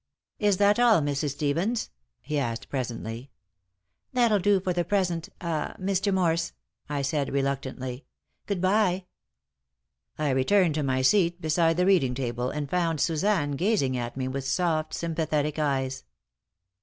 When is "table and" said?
12.15-12.67